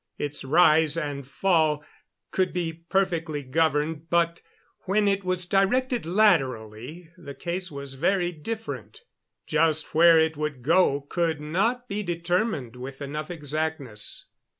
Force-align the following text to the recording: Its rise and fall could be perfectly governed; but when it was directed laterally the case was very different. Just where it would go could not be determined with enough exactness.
Its 0.17 0.43
rise 0.43 0.97
and 0.97 1.27
fall 1.27 1.85
could 2.31 2.51
be 2.51 2.73
perfectly 2.73 3.43
governed; 3.43 4.09
but 4.09 4.41
when 4.85 5.07
it 5.07 5.23
was 5.23 5.45
directed 5.45 6.07
laterally 6.07 7.11
the 7.19 7.35
case 7.35 7.71
was 7.71 7.93
very 7.93 8.31
different. 8.31 9.01
Just 9.45 9.93
where 9.93 10.19
it 10.19 10.35
would 10.35 10.63
go 10.63 11.01
could 11.01 11.39
not 11.39 11.87
be 11.87 12.01
determined 12.01 12.75
with 12.75 12.99
enough 12.99 13.29
exactness. 13.29 14.25